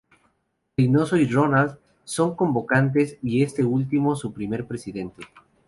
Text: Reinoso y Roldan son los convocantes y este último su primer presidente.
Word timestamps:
Reinoso 0.77 1.15
y 1.15 1.27
Roldan 1.27 1.77
son 2.05 2.29
los 2.29 2.35
convocantes 2.37 3.19
y 3.21 3.43
este 3.43 3.63
último 3.63 4.15
su 4.15 4.33
primer 4.33 4.65
presidente. 4.65 5.21